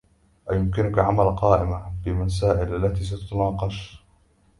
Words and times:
أيمكنك 0.51 0.99
عمل 0.99 1.35
قائمة 1.35 1.91
بالمسائل 2.05 2.75
التي 2.85 3.03
ستناقش؟ 3.03 4.03